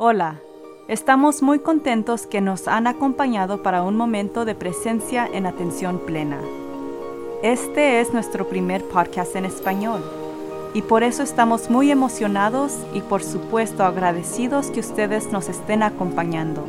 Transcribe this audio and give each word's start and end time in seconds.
Hola, 0.00 0.36
estamos 0.86 1.42
muy 1.42 1.58
contentos 1.58 2.28
que 2.28 2.40
nos 2.40 2.68
han 2.68 2.86
acompañado 2.86 3.64
para 3.64 3.82
un 3.82 3.96
momento 3.96 4.44
de 4.44 4.54
presencia 4.54 5.26
en 5.26 5.44
atención 5.44 5.98
plena. 5.98 6.38
Este 7.42 7.98
es 8.00 8.12
nuestro 8.12 8.48
primer 8.48 8.84
podcast 8.84 9.34
en 9.34 9.44
español 9.44 10.00
y 10.72 10.82
por 10.82 11.02
eso 11.02 11.24
estamos 11.24 11.68
muy 11.68 11.90
emocionados 11.90 12.78
y 12.94 13.00
por 13.00 13.24
supuesto 13.24 13.82
agradecidos 13.82 14.68
que 14.68 14.78
ustedes 14.78 15.32
nos 15.32 15.48
estén 15.48 15.82
acompañando. 15.82 16.62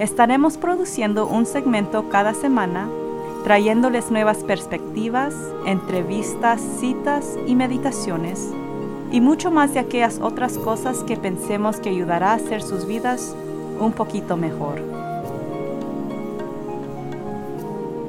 Estaremos 0.00 0.58
produciendo 0.58 1.28
un 1.28 1.46
segmento 1.46 2.08
cada 2.08 2.34
semana 2.34 2.88
trayéndoles 3.44 4.10
nuevas 4.10 4.38
perspectivas, 4.38 5.32
entrevistas, 5.64 6.60
citas 6.80 7.38
y 7.46 7.54
meditaciones 7.54 8.50
y 9.10 9.20
mucho 9.20 9.50
más 9.50 9.74
de 9.74 9.80
aquellas 9.80 10.20
otras 10.20 10.58
cosas 10.58 10.98
que 11.04 11.16
pensemos 11.16 11.78
que 11.78 11.90
ayudará 11.90 12.32
a 12.32 12.36
hacer 12.36 12.62
sus 12.62 12.86
vidas 12.86 13.34
un 13.80 13.92
poquito 13.92 14.36
mejor. 14.36 14.80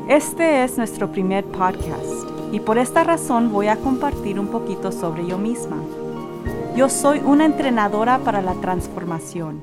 Este 0.07 0.63
es 0.63 0.77
nuestro 0.77 1.11
primer 1.11 1.43
podcast 1.45 2.27
y 2.51 2.59
por 2.61 2.77
esta 2.77 3.03
razón 3.03 3.51
voy 3.51 3.67
a 3.67 3.75
compartir 3.75 4.39
un 4.39 4.47
poquito 4.47 4.91
sobre 4.91 5.27
yo 5.27 5.37
misma. 5.37 5.77
Yo 6.75 6.89
soy 6.89 7.19
una 7.19 7.45
entrenadora 7.45 8.19
para 8.19 8.41
la 8.41 8.53
transformación, 8.53 9.61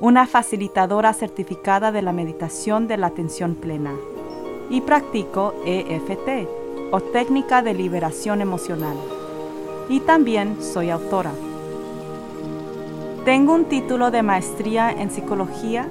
una 0.00 0.26
facilitadora 0.26 1.12
certificada 1.12 1.92
de 1.92 2.02
la 2.02 2.12
meditación 2.12 2.88
de 2.88 2.96
la 2.96 3.08
atención 3.08 3.54
plena 3.54 3.92
y 4.70 4.80
practico 4.80 5.54
EFT 5.64 6.48
o 6.92 7.00
técnica 7.00 7.62
de 7.62 7.74
liberación 7.74 8.40
emocional 8.40 8.96
y 9.88 10.00
también 10.00 10.56
soy 10.60 10.90
autora. 10.90 11.32
Tengo 13.24 13.54
un 13.54 13.64
título 13.64 14.10
de 14.10 14.22
maestría 14.22 14.90
en 14.90 15.10
psicología 15.10 15.88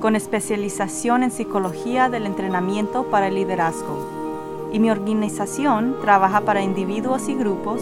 con 0.00 0.14
especialización 0.14 1.22
en 1.22 1.30
psicología 1.30 2.08
del 2.08 2.26
entrenamiento 2.26 3.04
para 3.04 3.28
el 3.28 3.34
liderazgo 3.34 4.68
y 4.72 4.78
mi 4.78 4.90
organización 4.90 5.96
trabaja 6.02 6.42
para 6.42 6.62
individuos 6.62 7.28
y 7.28 7.34
grupos 7.34 7.80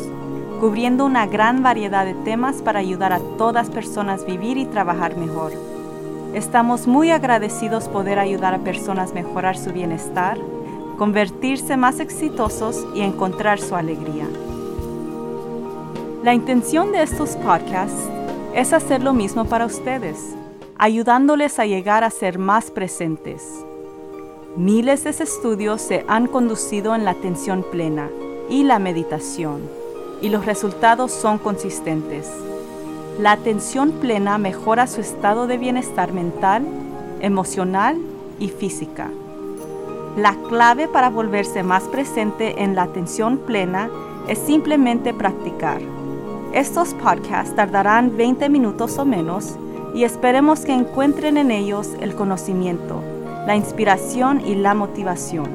cubriendo 0.60 1.04
una 1.04 1.26
gran 1.26 1.62
variedad 1.62 2.04
de 2.04 2.14
temas 2.14 2.62
para 2.62 2.78
ayudar 2.78 3.12
a 3.12 3.20
todas 3.36 3.68
personas 3.68 4.22
a 4.22 4.26
vivir 4.26 4.56
y 4.56 4.66
trabajar 4.66 5.16
mejor. 5.16 5.52
Estamos 6.32 6.86
muy 6.86 7.10
agradecidos 7.10 7.88
poder 7.88 8.18
ayudar 8.18 8.54
a 8.54 8.58
personas 8.58 9.10
a 9.10 9.14
mejorar 9.14 9.56
su 9.56 9.72
bienestar, 9.72 10.38
convertirse 10.96 11.76
más 11.76 12.00
exitosos 12.00 12.86
y 12.94 13.00
encontrar 13.00 13.60
su 13.60 13.74
alegría. 13.76 14.26
La 16.24 16.32
intención 16.32 16.90
de 16.90 17.02
estos 17.02 17.36
podcasts 17.36 18.08
es 18.54 18.72
hacer 18.72 19.02
lo 19.02 19.12
mismo 19.12 19.44
para 19.44 19.66
ustedes, 19.66 20.34
ayudándoles 20.78 21.58
a 21.58 21.66
llegar 21.66 22.02
a 22.02 22.08
ser 22.08 22.38
más 22.38 22.70
presentes. 22.70 23.42
Miles 24.56 25.04
de 25.04 25.10
estudios 25.10 25.82
se 25.82 26.02
han 26.08 26.26
conducido 26.26 26.94
en 26.94 27.04
la 27.04 27.10
atención 27.10 27.62
plena 27.70 28.08
y 28.48 28.64
la 28.64 28.78
meditación, 28.78 29.68
y 30.22 30.30
los 30.30 30.46
resultados 30.46 31.12
son 31.12 31.36
consistentes. 31.36 32.32
La 33.18 33.32
atención 33.32 33.92
plena 33.92 34.38
mejora 34.38 34.86
su 34.86 35.02
estado 35.02 35.46
de 35.46 35.58
bienestar 35.58 36.14
mental, 36.14 36.64
emocional 37.20 37.98
y 38.38 38.48
física. 38.48 39.10
La 40.16 40.34
clave 40.48 40.88
para 40.88 41.10
volverse 41.10 41.62
más 41.62 41.82
presente 41.82 42.62
en 42.62 42.74
la 42.74 42.84
atención 42.84 43.36
plena 43.36 43.90
es 44.26 44.38
simplemente 44.38 45.12
practicar. 45.12 45.82
Estos 46.54 46.94
podcasts 46.94 47.56
tardarán 47.56 48.16
20 48.16 48.48
minutos 48.48 48.96
o 48.98 49.04
menos 49.04 49.56
y 49.92 50.04
esperemos 50.04 50.60
que 50.60 50.72
encuentren 50.72 51.36
en 51.36 51.50
ellos 51.50 51.90
el 52.00 52.14
conocimiento, 52.14 53.02
la 53.44 53.56
inspiración 53.56 54.40
y 54.46 54.54
la 54.54 54.72
motivación. 54.72 55.50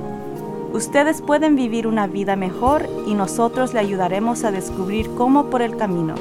Ustedes 0.73 1.21
pueden 1.21 1.55
vivir 1.55 1.87
una 1.87 2.05
vida 2.05 2.36
mejor 2.36 2.86
y 3.08 3.14
nosotros 3.14 3.73
le 3.73 3.80
ayudaremos 3.80 4.43
a 4.43 4.52
descubrir 4.52 5.10
cómo 5.15 5.49
por 5.49 5.61
el 5.61 5.77
camino. 5.77 6.15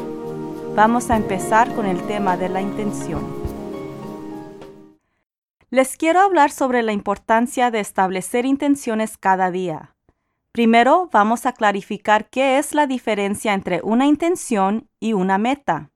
Vamos 0.76 1.10
a 1.10 1.16
empezar 1.16 1.74
con 1.74 1.84
el 1.84 2.00
tema 2.06 2.36
de 2.36 2.48
la 2.48 2.62
intención. 2.62 3.26
Les 5.70 5.96
quiero 5.96 6.20
hablar 6.20 6.52
sobre 6.52 6.84
la 6.84 6.92
importancia 6.92 7.72
de 7.72 7.80
establecer 7.80 8.46
intenciones 8.46 9.18
cada 9.18 9.50
día. 9.50 9.96
Primero 10.52 11.08
vamos 11.12 11.46
a 11.46 11.52
clarificar 11.52 12.30
qué 12.30 12.58
es 12.58 12.74
la 12.74 12.86
diferencia 12.86 13.52
entre 13.52 13.80
una 13.82 14.06
intención 14.06 14.88
y 14.98 15.12
una 15.12 15.38
meta. 15.38 15.90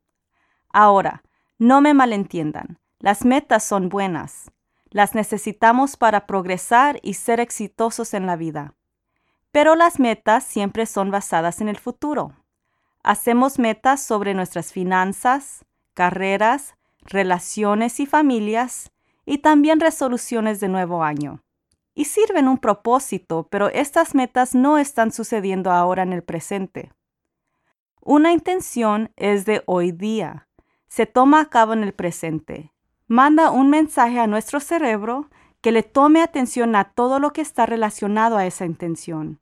Ahora, 0.68 1.22
no 1.58 1.80
me 1.80 1.94
malentiendan, 1.94 2.78
las 2.98 3.24
metas 3.24 3.64
son 3.64 3.88
buenas. 3.88 4.50
Las 4.90 5.14
necesitamos 5.14 5.96
para 5.96 6.26
progresar 6.26 7.00
y 7.02 7.14
ser 7.14 7.40
exitosos 7.40 8.12
en 8.14 8.26
la 8.26 8.36
vida. 8.36 8.74
Pero 9.50 9.74
las 9.74 9.98
metas 9.98 10.44
siempre 10.44 10.86
son 10.86 11.10
basadas 11.10 11.60
en 11.60 11.69
el 11.69 11.78
futuro. 11.78 12.36
Hacemos 13.02 13.58
metas 13.58 14.02
sobre 14.02 14.34
nuestras 14.34 14.70
finanzas, 14.70 15.64
carreras, 15.94 16.74
relaciones 17.00 18.00
y 18.00 18.06
familias, 18.06 18.92
y 19.24 19.38
también 19.38 19.80
resoluciones 19.80 20.60
de 20.60 20.69
nuevo 20.69 21.02
año 21.02 21.42
y 21.94 22.06
sirven 22.06 22.48
un 22.48 22.58
propósito, 22.58 23.47
pero 23.50 23.69
estas 23.69 24.14
metas 24.14 24.54
no 24.54 24.78
están 24.78 25.12
sucediendo 25.12 25.70
ahora 25.70 26.03
en 26.03 26.12
el 26.12 26.22
presente. 26.22 26.92
Una 28.00 28.32
intención 28.32 29.12
es 29.16 29.44
de 29.44 29.62
hoy 29.66 29.92
día, 29.92 30.48
se 30.88 31.06
toma 31.06 31.41
a 31.41 31.47
cabo 31.47 31.72
en 31.72 31.82
el 31.82 31.94
presente. 31.94 32.72
Manda 33.06 33.50
un 33.50 33.70
mensaje 33.70 34.19
a 34.19 34.26
nuestro 34.26 34.60
cerebro 34.60 35.31
que 35.60 35.72
le 35.72 35.82
tome 35.82 36.20
atención 36.20 36.75
a 36.76 36.84
todo 36.84 37.19
lo 37.19 37.32
que 37.32 37.41
está 37.41 37.66
relacionado 37.66 38.36
a 38.36 38.47
esa 38.47 38.66
intención. 38.66 39.41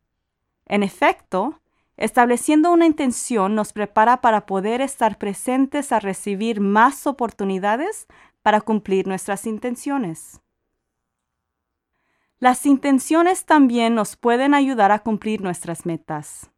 En 0.66 0.82
efecto, 0.82 1.60
estableciendo 1.96 2.72
una 2.72 2.86
intención 2.86 3.54
nos 3.54 3.72
prepara 3.72 4.20
para 4.20 4.46
poder 4.46 4.80
estar 4.80 5.18
presentes 5.18 5.92
a 5.92 5.98
recibir 5.98 6.60
más 6.60 7.06
oportunidades 7.06 8.06
para 8.42 8.60
cumplir 8.60 9.06
nuestras 9.06 9.46
intenciones. 9.46 10.40
Las 12.40 12.64
intenciones 12.64 13.44
también 13.44 13.94
nos 13.94 14.16
pueden 14.16 14.54
ayudar 14.54 14.92
a 14.92 15.00
cumplir 15.00 15.42
nuestras 15.42 15.84
metas. 15.84 16.50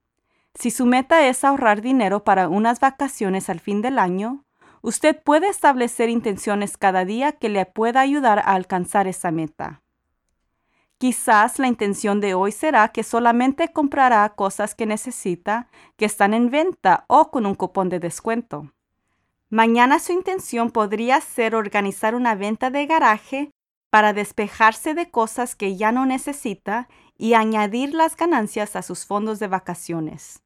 Si 0.55 0.71
su 0.71 0.87
meta 0.87 1.27
es 1.27 1.43
ahorrar 1.43 1.83
dinero 1.83 2.23
para 2.23 2.49
unas 2.49 2.79
vacaciones 2.79 3.51
al 3.51 3.59
fin 3.59 3.83
del 3.83 3.99
año, 3.99 4.45
usted 4.81 5.21
puede 5.21 5.49
establecer 5.49 6.09
intenciones 6.09 6.77
cada 6.77 7.05
día 7.05 7.33
que 7.33 7.49
le 7.49 7.67
pueda 7.67 8.01
ayudar 8.01 8.39
a 8.39 8.53
alcanzar 8.53 9.09
esa 9.09 9.33
meta. 9.33 9.83
Quizás 10.99 11.59
la 11.59 11.67
intención 11.67 12.21
de 12.21 12.35
hoy 12.35 12.53
será 12.53 12.87
que 12.89 13.03
solamente 13.03 13.73
comprará 13.73 14.29
cosas 14.37 14.77
que 14.77 14.87
necesita, 14.87 15.67
que 15.97 16.05
están 16.05 16.33
en 16.33 16.49
venta 16.51 17.07
o 17.09 17.33
con 17.33 17.45
un 17.45 17.57
cupón 17.57 17.89
de 17.89 17.99
descuento. 17.99 18.73
Mañana 19.51 19.99
su 19.99 20.13
intención 20.13 20.71
podría 20.71 21.21
ser 21.21 21.57
organizar 21.57 22.15
una 22.15 22.37
venta 22.37 22.71
de 22.71 22.87
garaje 22.87 23.51
para 23.93 24.15
despejarse 24.15 24.95
de 24.95 25.11
cosas 25.11 25.55
que 25.55 25.77
ya 25.77 25.93
no 25.93 26.07
necesita 26.07 26.89
y 27.19 27.35
añadir 27.35 27.93
las 27.93 28.17
ganancias 28.17 28.75
a 28.75 28.81
sus 28.81 29.05
fondos 29.05 29.39
de 29.39 29.49
vacaciones. 29.49 30.43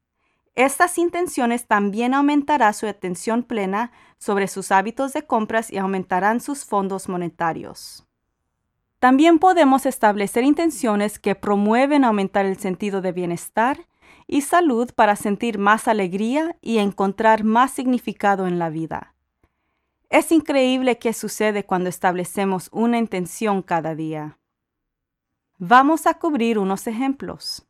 Estas 0.56 0.98
intenciones 0.98 1.68
también 1.68 2.12
aumentará 2.12 2.72
su 2.72 2.88
atención 2.88 3.44
plena 3.44 3.92
sobre 4.18 4.48
sus 4.48 4.72
hábitos 4.72 5.12
de 5.12 5.28
compras 5.28 5.70
y 5.70 5.78
aumentarán 5.78 6.40
sus 6.40 6.64
fondos 6.64 7.08
monetarios. 7.08 8.04
También 8.98 9.38
podemos 9.38 9.86
establecer 9.86 10.42
intenciones 10.42 11.20
que 11.20 11.36
promueven 11.36 12.02
aumentar 12.02 12.46
el 12.46 12.56
sentido 12.56 13.00
de 13.00 13.12
bienestar 13.12 13.86
y 14.26 14.40
salud 14.40 14.90
para 14.92 15.14
sentir 15.14 15.58
más 15.58 15.86
alegría 15.86 16.56
y 16.60 16.78
encontrar 16.78 17.44
más 17.44 17.70
significado 17.70 18.48
en 18.48 18.58
la 18.58 18.70
vida. 18.70 19.14
Es 20.08 20.30
increíble 20.30 20.98
qué 20.98 21.12
sucede 21.12 21.64
cuando 21.64 21.88
establecemos 21.88 22.68
una 22.72 22.98
intención 22.98 23.62
cada 23.62 23.94
día. 23.94 24.38
Vamos 25.58 26.06
a 26.06 26.14
cubrir 26.14 26.58
unos 26.58 26.86
ejemplos. 26.86 27.66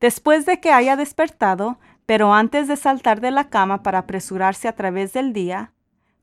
Después 0.00 0.46
de 0.46 0.60
que 0.60 0.72
haya 0.72 0.96
despertado, 0.96 1.78
pero 2.06 2.32
antes 2.32 2.68
de 2.68 2.76
saltar 2.76 3.20
de 3.20 3.30
la 3.30 3.50
cama 3.50 3.82
para 3.82 3.98
apresurarse 3.98 4.68
a 4.68 4.74
través 4.74 5.12
del 5.12 5.32
día, 5.32 5.72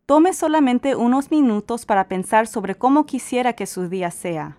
tome 0.06 0.34
solamente 0.34 0.96
unos 0.96 1.32
minutos 1.32 1.86
para 1.86 2.08
pensar 2.08 2.48
sobre 2.48 2.76
cómo 2.76 3.06
quisiera 3.06 3.54
que 3.54 3.66
su 3.66 3.90
día 3.90 4.10
sea. 4.10 4.58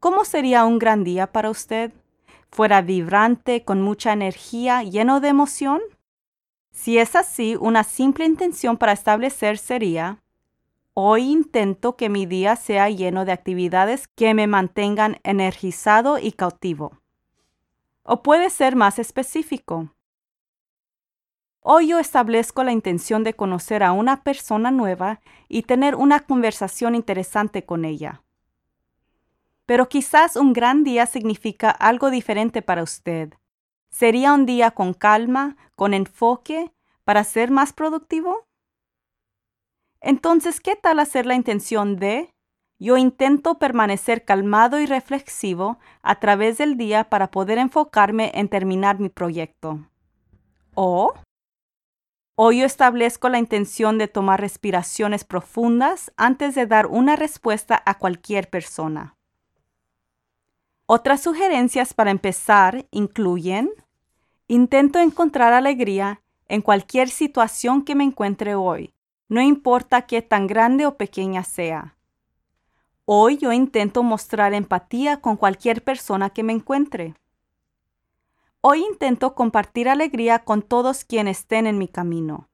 ¿Cómo 0.00 0.24
sería 0.24 0.64
un 0.64 0.78
gran 0.78 1.04
día 1.04 1.32
para 1.32 1.50
usted? 1.50 1.92
¿Fuera 2.50 2.82
vibrante, 2.82 3.64
con 3.64 3.80
mucha 3.80 4.12
energía, 4.12 4.82
lleno 4.82 5.20
de 5.20 5.28
emoción? 5.28 5.80
Si 6.72 6.98
es 6.98 7.14
así, 7.14 7.56
una 7.60 7.84
simple 7.84 8.24
intención 8.24 8.78
para 8.78 8.92
establecer 8.92 9.58
sería, 9.58 10.22
hoy 10.94 11.30
intento 11.30 11.96
que 11.96 12.08
mi 12.08 12.26
día 12.26 12.56
sea 12.56 12.88
lleno 12.88 13.24
de 13.24 13.32
actividades 13.32 14.08
que 14.08 14.34
me 14.34 14.46
mantengan 14.46 15.18
energizado 15.22 16.18
y 16.18 16.32
cautivo. 16.32 16.98
O 18.02 18.22
puede 18.22 18.50
ser 18.50 18.74
más 18.74 18.98
específico. 18.98 19.94
Hoy 21.60 21.88
yo 21.88 22.00
establezco 22.00 22.64
la 22.64 22.72
intención 22.72 23.22
de 23.22 23.34
conocer 23.34 23.84
a 23.84 23.92
una 23.92 24.24
persona 24.24 24.72
nueva 24.72 25.20
y 25.48 25.62
tener 25.62 25.94
una 25.94 26.20
conversación 26.20 26.96
interesante 26.96 27.64
con 27.64 27.84
ella. 27.84 28.22
Pero 29.66 29.88
quizás 29.88 30.34
un 30.34 30.52
gran 30.52 30.82
día 30.82 31.06
significa 31.06 31.70
algo 31.70 32.10
diferente 32.10 32.62
para 32.62 32.82
usted. 32.82 33.34
¿Sería 33.92 34.32
un 34.32 34.46
día 34.46 34.70
con 34.70 34.94
calma, 34.94 35.56
con 35.76 35.92
enfoque, 35.92 36.72
para 37.04 37.22
ser 37.24 37.50
más 37.50 37.74
productivo? 37.74 38.46
Entonces, 40.00 40.60
¿qué 40.60 40.74
tal 40.74 40.98
hacer 40.98 41.26
la 41.26 41.34
intención 41.34 41.96
de 41.96 42.34
yo 42.78 42.96
intento 42.96 43.58
permanecer 43.58 44.24
calmado 44.24 44.80
y 44.80 44.86
reflexivo 44.86 45.78
a 46.02 46.18
través 46.18 46.58
del 46.58 46.76
día 46.76 47.10
para 47.10 47.30
poder 47.30 47.58
enfocarme 47.58 48.32
en 48.34 48.48
terminar 48.48 48.98
mi 48.98 49.10
proyecto? 49.10 49.86
O 50.74 51.14
Hoy 52.34 52.60
yo 52.60 52.64
establezco 52.64 53.28
la 53.28 53.38
intención 53.38 53.98
de 53.98 54.08
tomar 54.08 54.40
respiraciones 54.40 55.22
profundas 55.22 56.12
antes 56.16 56.54
de 56.54 56.66
dar 56.66 56.86
una 56.86 57.14
respuesta 57.14 57.80
a 57.84 57.98
cualquier 57.98 58.48
persona. 58.48 59.16
Otras 60.86 61.22
sugerencias 61.22 61.94
para 61.94 62.10
empezar 62.10 62.86
incluyen, 62.90 63.70
intento 64.54 64.98
encontrar 64.98 65.54
alegría 65.54 66.20
en 66.46 66.60
cualquier 66.60 67.08
situación 67.08 67.82
que 67.82 67.94
me 67.94 68.04
encuentre 68.04 68.54
hoy, 68.54 68.92
no 69.28 69.40
importa 69.40 70.02
qué 70.02 70.20
tan 70.20 70.46
grande 70.46 70.84
o 70.84 70.98
pequeña 70.98 71.42
sea. 71.42 71.96
Hoy 73.06 73.38
yo 73.38 73.52
intento 73.52 74.02
mostrar 74.02 74.52
empatía 74.52 75.22
con 75.22 75.38
cualquier 75.38 75.82
persona 75.82 76.28
que 76.28 76.42
me 76.42 76.52
encuentre. 76.52 77.14
Hoy 78.60 78.84
intento 78.84 79.34
compartir 79.34 79.88
alegría 79.88 80.40
con 80.40 80.60
todos 80.60 81.06
quienes 81.06 81.38
estén 81.38 81.66
en 81.66 81.78
mi 81.78 81.88
camino. 81.88 82.50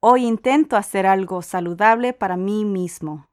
Hoy 0.00 0.26
intento 0.26 0.76
hacer 0.76 1.06
algo 1.06 1.40
saludable 1.40 2.12
para 2.12 2.36
mí 2.36 2.66
mismo. 2.66 3.26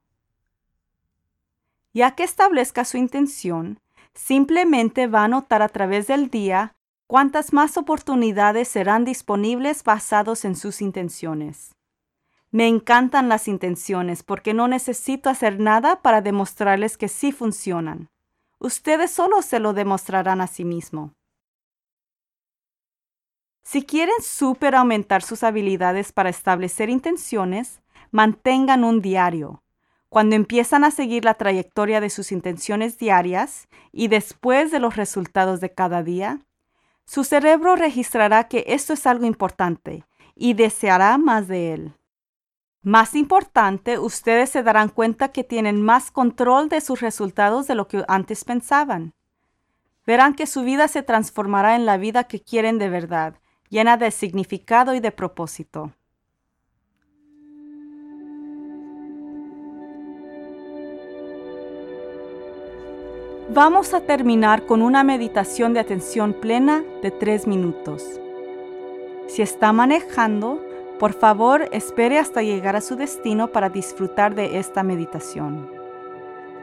Ya 1.92 2.14
que 2.14 2.24
establezca 2.24 2.86
su 2.86 2.96
intención, 2.96 3.78
simplemente 4.14 5.06
va 5.06 5.24
a 5.24 5.28
notar 5.28 5.60
a 5.60 5.68
través 5.68 6.06
del 6.06 6.30
día 6.30 6.74
cuántas 7.12 7.52
más 7.52 7.76
oportunidades 7.76 8.68
serán 8.68 9.04
disponibles 9.04 9.84
basados 9.84 10.46
en 10.46 10.56
sus 10.56 10.80
intenciones. 10.80 11.74
Me 12.50 12.68
encantan 12.68 13.28
las 13.28 13.48
intenciones 13.48 14.22
porque 14.22 14.54
no 14.54 14.66
necesito 14.66 15.28
hacer 15.28 15.60
nada 15.60 16.00
para 16.00 16.22
demostrarles 16.22 16.96
que 16.96 17.08
sí 17.08 17.30
funcionan. 17.30 18.08
Ustedes 18.58 19.10
solo 19.10 19.42
se 19.42 19.58
lo 19.58 19.74
demostrarán 19.74 20.40
a 20.40 20.46
sí 20.46 20.64
mismo. 20.64 21.12
Si 23.62 23.84
quieren 23.84 24.22
super 24.22 24.74
aumentar 24.74 25.22
sus 25.22 25.42
habilidades 25.42 26.12
para 26.12 26.30
establecer 26.30 26.88
intenciones, 26.88 27.82
mantengan 28.10 28.84
un 28.84 29.02
diario. 29.02 29.62
Cuando 30.08 30.34
empiezan 30.34 30.82
a 30.82 30.90
seguir 30.90 31.26
la 31.26 31.34
trayectoria 31.34 32.00
de 32.00 32.08
sus 32.08 32.32
intenciones 32.32 32.96
diarias 32.96 33.68
y 33.92 34.08
después 34.08 34.70
de 34.70 34.78
los 34.78 34.96
resultados 34.96 35.60
de 35.60 35.74
cada 35.74 36.02
día, 36.02 36.40
su 37.04 37.24
cerebro 37.24 37.76
registrará 37.76 38.48
que 38.48 38.64
esto 38.68 38.92
es 38.92 39.06
algo 39.06 39.26
importante 39.26 40.04
y 40.34 40.54
deseará 40.54 41.18
más 41.18 41.48
de 41.48 41.74
él. 41.74 41.92
Más 42.82 43.14
importante, 43.14 43.98
ustedes 43.98 44.50
se 44.50 44.62
darán 44.62 44.88
cuenta 44.88 45.30
que 45.30 45.44
tienen 45.44 45.82
más 45.82 46.10
control 46.10 46.68
de 46.68 46.80
sus 46.80 47.00
resultados 47.00 47.66
de 47.66 47.74
lo 47.74 47.86
que 47.86 48.04
antes 48.08 48.44
pensaban. 48.44 49.14
Verán 50.04 50.34
que 50.34 50.46
su 50.46 50.62
vida 50.62 50.88
se 50.88 51.02
transformará 51.02 51.76
en 51.76 51.86
la 51.86 51.96
vida 51.96 52.24
que 52.24 52.40
quieren 52.40 52.78
de 52.78 52.88
verdad 52.88 53.36
llena 53.72 53.96
de 53.96 54.10
significado 54.10 54.94
y 54.94 55.00
de 55.00 55.12
propósito. 55.12 55.92
Vamos 63.54 63.92
a 63.92 64.00
terminar 64.00 64.64
con 64.64 64.80
una 64.80 65.04
meditación 65.04 65.74
de 65.74 65.80
atención 65.80 66.32
plena 66.32 66.82
de 67.02 67.10
tres 67.10 67.46
minutos. 67.46 68.02
Si 69.26 69.42
está 69.42 69.74
manejando, 69.74 70.58
por 70.98 71.12
favor 71.12 71.68
espere 71.70 72.18
hasta 72.18 72.40
llegar 72.40 72.76
a 72.76 72.80
su 72.80 72.96
destino 72.96 73.48
para 73.48 73.68
disfrutar 73.68 74.34
de 74.34 74.58
esta 74.58 74.82
meditación. 74.82 75.70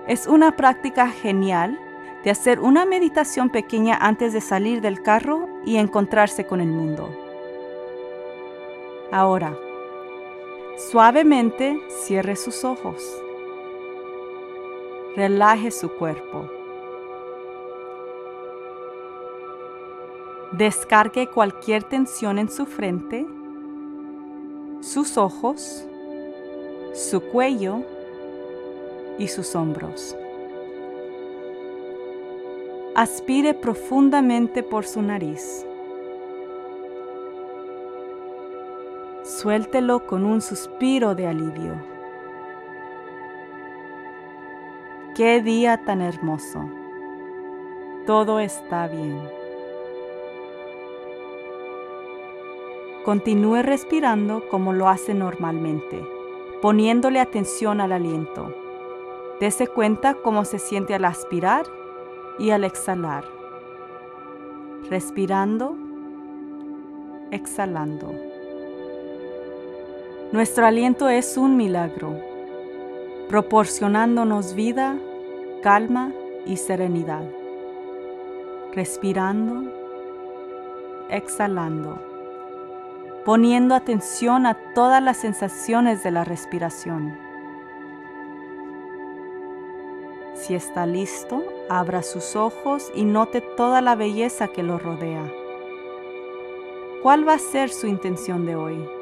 Es 0.08 0.26
una 0.26 0.56
práctica 0.56 1.10
genial 1.10 1.78
de 2.24 2.32
hacer 2.32 2.60
una 2.60 2.86
meditación 2.86 3.52
pequeña 3.52 3.96
antes 3.96 4.34
de 4.34 4.42
salir 4.42 4.82
del 4.82 5.04
carro 5.04 5.48
y 5.66 5.76
encontrarse 5.78 6.48
con 6.48 6.60
el 6.60 6.70
mundo. 6.70 7.08
Ahora, 9.12 9.56
suavemente 10.90 11.80
cierre 12.04 12.36
sus 12.36 12.64
ojos. 12.66 13.06
Relaje 15.16 15.70
su 15.70 15.90
cuerpo. 15.90 16.59
Descargue 20.52 21.28
cualquier 21.28 21.84
tensión 21.84 22.40
en 22.40 22.50
su 22.50 22.66
frente, 22.66 23.24
sus 24.82 25.16
ojos, 25.18 25.86
su 26.94 27.22
cuello 27.22 27.84
y 29.20 29.28
sus 29.28 29.56
hombros. 29.56 30.18
Aspire 32.96 33.54
profundamente 33.54 34.64
por 34.64 34.88
su 34.88 35.04
nariz. 35.04 35.68
Suéltelo 39.24 40.08
con 40.08 40.26
un 40.26 40.42
suspiro 40.42 41.14
de 41.14 41.28
alivio. 41.28 41.76
Qué 45.16 45.44
día 45.44 45.86
tan 45.86 46.02
hermoso. 46.02 46.68
Todo 48.08 48.40
está 48.40 48.88
bien. 48.88 49.39
Continúe 53.06 53.64
respirando 53.64 54.44
como 54.50 54.74
lo 54.74 54.90
hace 54.90 55.14
normalmente, 55.14 56.06
poniéndole 56.62 57.22
atención 57.22 57.80
al 57.80 57.94
aliento. 57.94 58.54
Dese 59.40 59.68
cuenta 59.68 60.16
cómo 60.16 60.44
se 60.44 60.60
siente 60.60 60.94
al 60.96 61.06
aspirar 61.06 61.66
y 62.38 62.50
al 62.50 62.66
exhalar. 62.66 63.24
Respirando, 64.90 65.78
exhalando. 67.32 68.12
Nuestro 70.34 70.66
aliento 70.66 71.08
es 71.08 71.38
un 71.38 71.56
milagro, 71.56 72.20
proporcionándonos 73.30 74.56
vida, 74.56 74.98
calma 75.64 76.12
y 76.46 76.58
serenidad. 76.58 77.24
Respirando, 78.74 79.64
exhalando, 81.10 82.09
poniendo 83.30 83.76
atención 83.76 84.48
a 84.48 84.56
todas 84.56 85.04
las 85.04 85.18
sensaciones 85.18 86.02
de 86.02 86.10
la 86.10 86.24
respiración. 86.24 87.16
Si 90.34 90.56
está 90.56 90.88
listo, 90.88 91.44
abra 91.70 92.02
sus 92.02 92.36
ojos 92.36 92.92
y 92.96 93.06
note 93.06 93.42
toda 93.42 93.82
la 93.82 93.94
belleza 93.94 94.48
que 94.48 94.64
lo 94.64 94.80
rodea. 94.80 95.32
¿Cuál 97.04 97.28
va 97.28 97.34
a 97.34 97.38
ser 97.38 97.70
su 97.70 97.86
intención 97.86 98.48
de 98.48 98.56
hoy? 98.56 98.99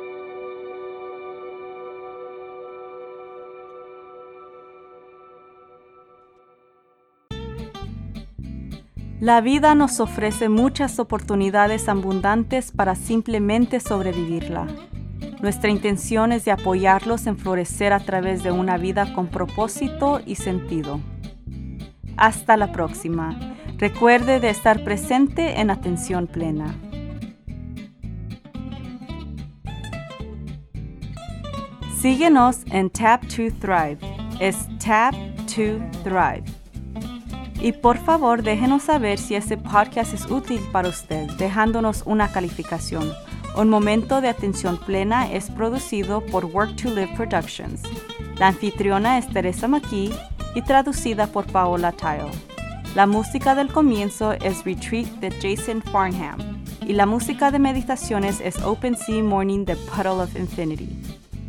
La 9.19 9.41
vida 9.41 9.73
nos 9.73 9.99
ofrece 9.99 10.47
muchas 10.47 10.99
oportunidades 10.99 11.89
abundantes 11.89 12.71
para 12.71 12.93
simplemente 12.93 13.79
sobrevivirla. 13.79 14.67
Nuestra 15.41 15.71
intención 15.71 16.31
es 16.31 16.45
de 16.45 16.51
apoyarlos 16.51 17.25
en 17.25 17.35
florecer 17.35 17.93
a 17.93 17.99
través 17.99 18.43
de 18.43 18.51
una 18.51 18.77
vida 18.77 19.13
con 19.15 19.27
propósito 19.27 20.21
y 20.23 20.35
sentido. 20.35 20.99
Hasta 22.15 22.57
la 22.57 22.71
próxima. 22.71 23.55
Recuerde 23.79 24.39
de 24.39 24.51
estar 24.51 24.83
presente 24.83 25.61
en 25.61 25.71
atención 25.71 26.27
plena. 26.27 26.75
Síguenos 31.99 32.59
en 32.67 32.91
Tap 32.91 33.21
to 33.23 33.51
Thrive. 33.59 33.97
Es 34.39 34.67
Tap 34.77 35.15
to 35.47 35.79
Thrive. 36.03 36.66
Y 37.59 37.71
por 37.71 37.97
favor 37.97 38.43
déjenos 38.43 38.83
saber 38.83 39.17
si 39.17 39.35
este 39.35 39.57
podcast 39.57 40.13
es 40.13 40.29
útil 40.29 40.61
para 40.71 40.89
usted, 40.89 41.27
dejándonos 41.37 42.03
una 42.05 42.31
calificación. 42.31 43.11
Un 43.55 43.69
momento 43.69 44.21
de 44.21 44.29
atención 44.29 44.77
plena 44.77 45.31
es 45.31 45.49
producido 45.49 46.21
por 46.21 46.45
Work 46.45 46.75
to 46.75 46.89
Live 46.89 47.13
Productions. 47.15 47.81
La 48.37 48.49
anfitriona 48.49 49.17
es 49.17 49.27
Teresa 49.27 49.67
McKee 49.67 50.11
y 50.53 50.61
traducida 50.61 51.25
por 51.25 51.47
Paola 51.47 51.91
Tile. 51.91 52.29
La 52.95 53.07
música 53.07 53.55
del 53.55 53.69
comienzo 53.69 54.33
es 54.33 54.63
Retreat 54.63 55.07
de 55.19 55.31
Jason 55.31 55.81
Farnham. 55.81 56.37
y 56.87 56.93
la 56.93 57.05
música 57.05 57.51
de 57.51 57.59
meditaciones 57.59 58.39
es 58.39 58.61
Open 58.63 58.95
Sea 58.95 59.21
Morning 59.21 59.65
de 59.65 59.75
Puddle 59.75 60.23
of 60.23 60.37
Infinity. 60.37 60.87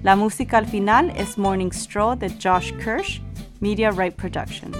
La 0.03 0.17
música 0.17 0.59
al 0.59 0.67
final 0.67 1.13
es 1.17 1.39
Morning 1.39 1.71
Straw 1.71 2.17
de 2.17 2.29
Josh 2.43 2.73
Kirsch, 2.83 3.23
Media 3.61 3.93
Right 3.93 4.15
Productions. 4.15 4.77